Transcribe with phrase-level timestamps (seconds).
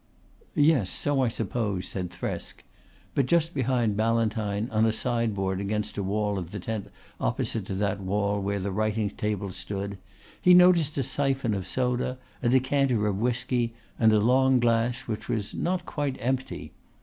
[0.55, 2.63] "Yes, so I suppose," said Thresk.
[3.13, 6.89] But just behind Ballantyne, on a sideboard against the wall of the tent
[7.19, 9.99] opposite to that wall where the writing table stood,
[10.41, 15.29] he noticed a syphon of soda, a decanter of whisky and a long glass which
[15.29, 16.71] was not quite empty.